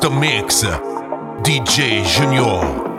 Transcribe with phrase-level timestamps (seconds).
[0.00, 0.62] Master Mix,
[1.42, 2.89] DJ Junior.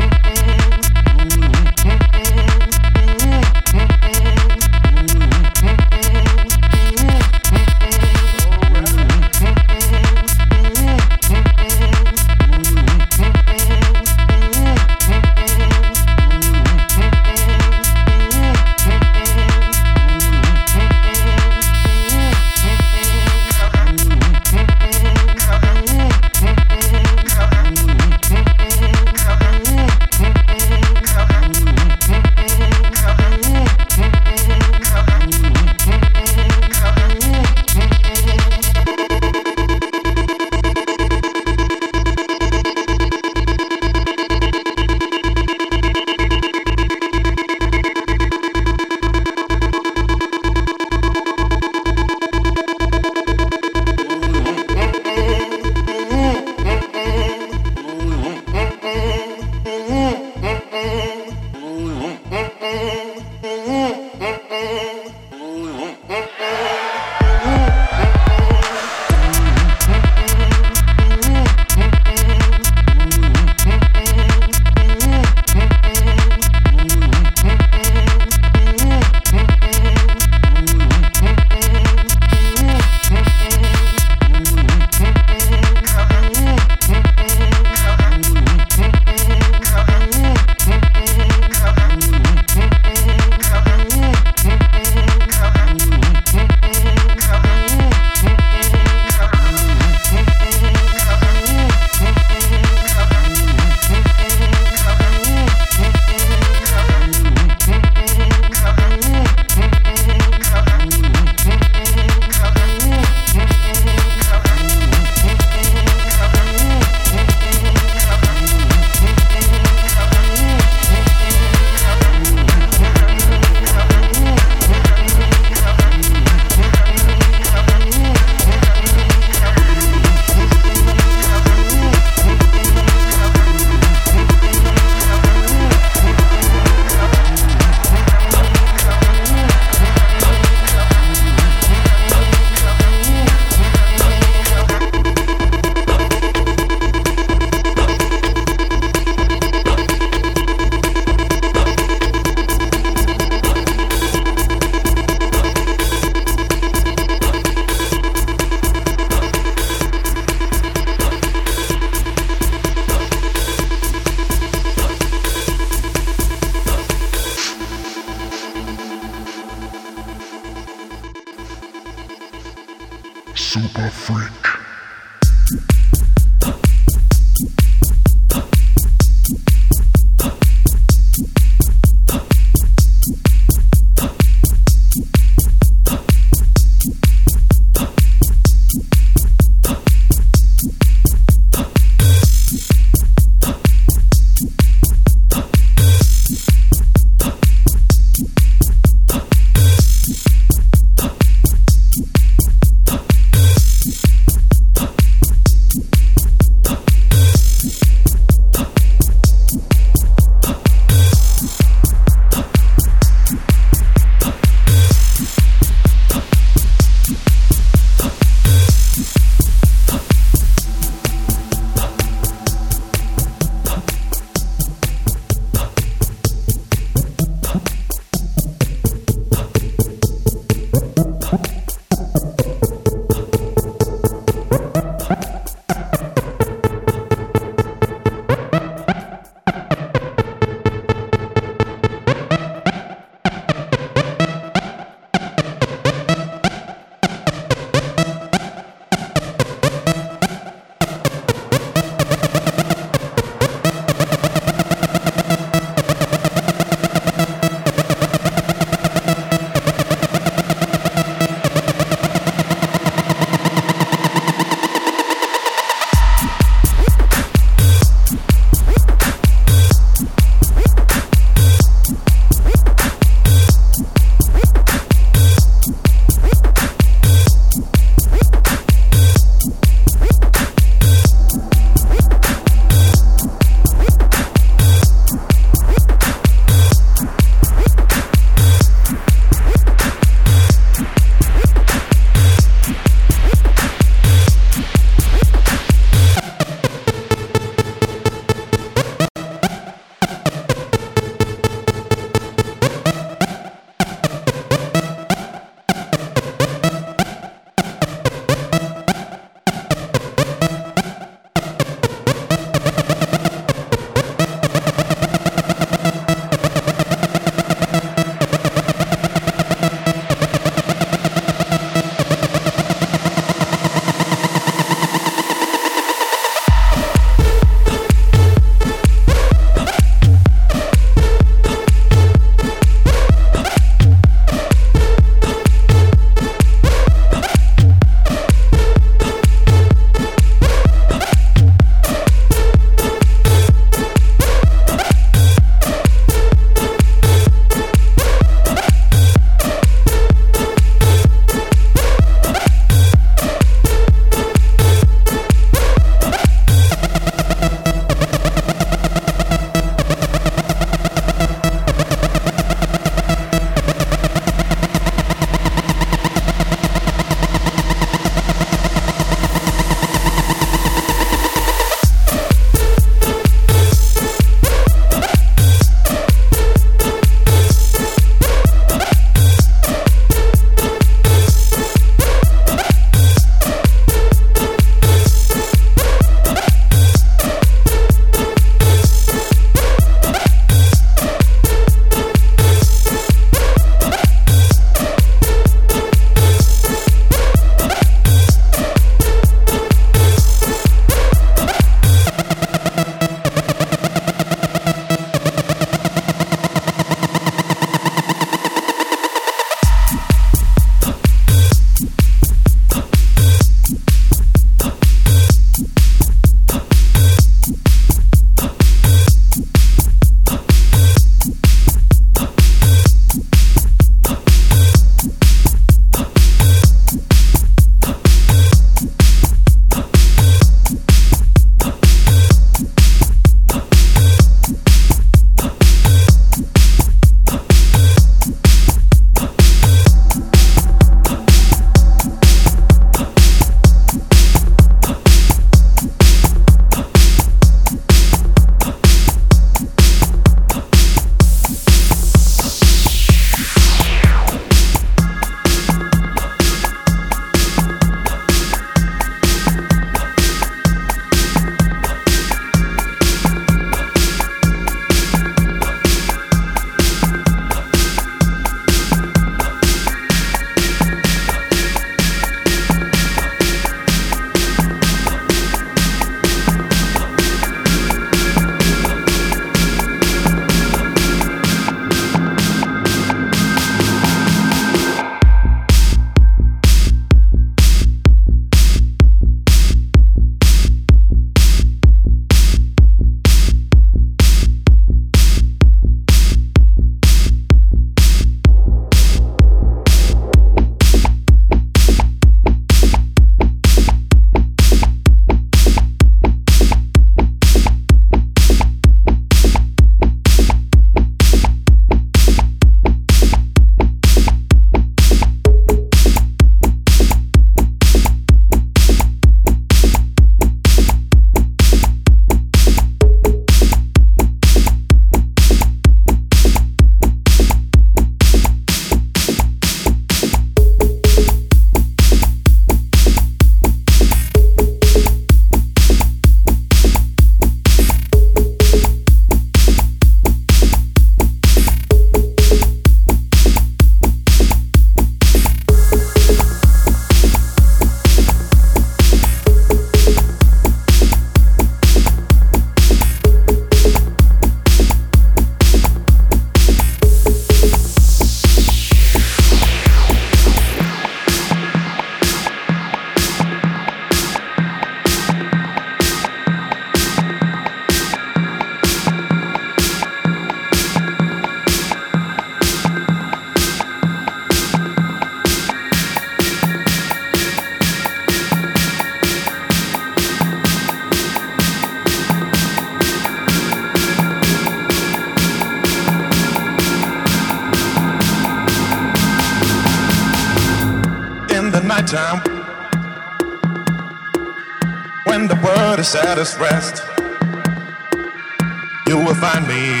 [599.12, 600.00] You will find me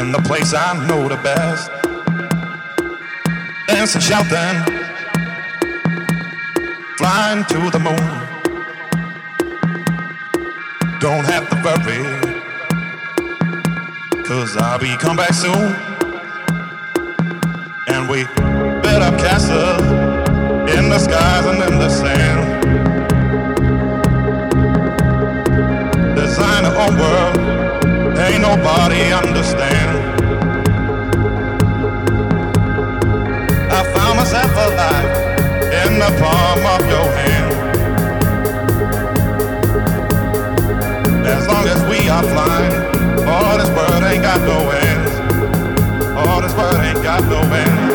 [0.00, 1.68] in the place I know the best.
[3.66, 4.56] Dancing, shouting,
[6.96, 8.08] flying to the moon.
[11.00, 12.02] Don't have to worry,
[14.22, 15.74] cause I'll be come back soon.
[17.88, 18.26] And we
[18.84, 19.82] build up castles
[20.70, 22.51] in the skies and in the sand.
[26.98, 27.36] World,
[28.18, 29.98] ain't nobody understand.
[33.70, 35.10] I found myself alive
[35.84, 37.52] in the palm of your hand.
[41.26, 42.74] As long as we are flying,
[43.26, 45.08] all this world ain't got no end.
[46.16, 47.91] All this world ain't got no end.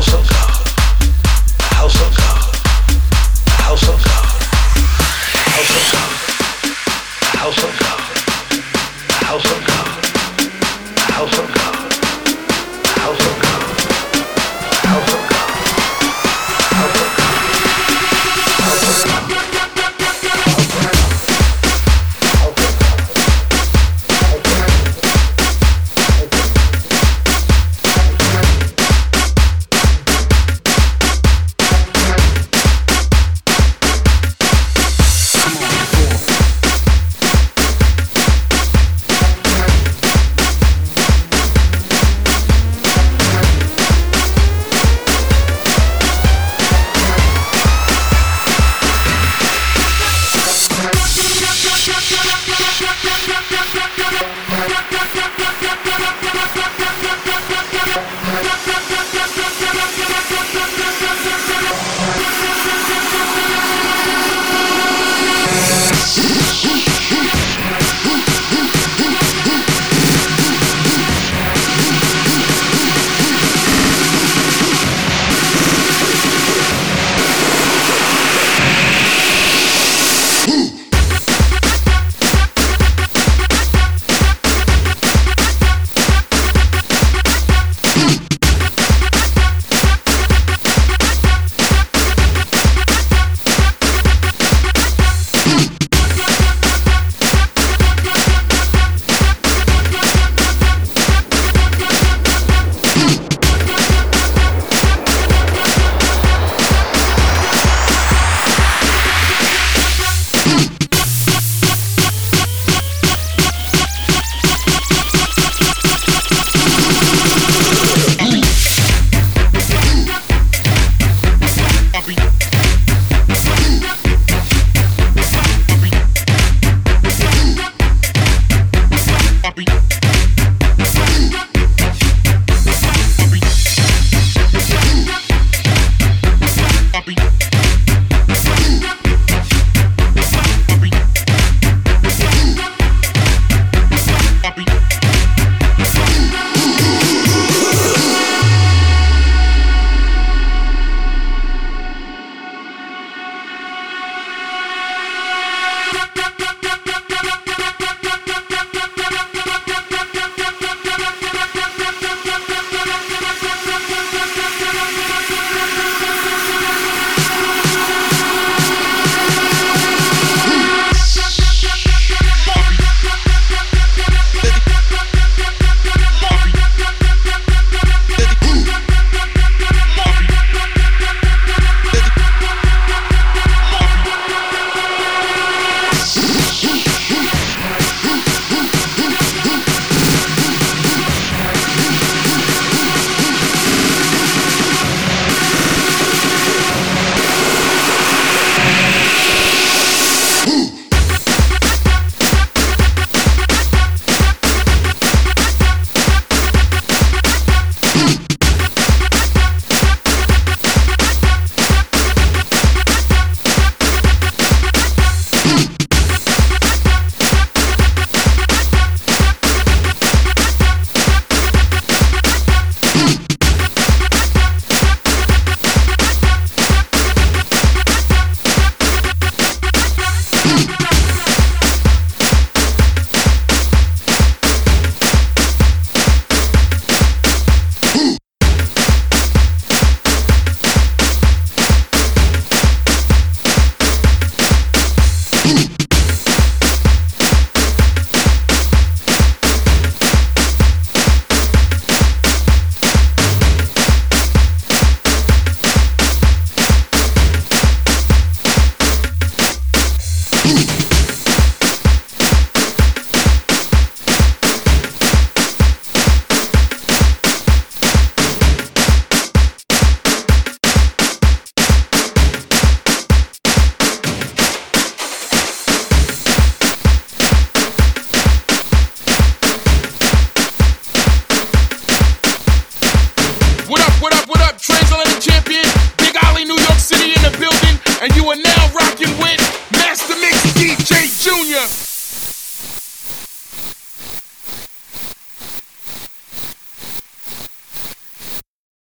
[0.00, 0.49] 我手。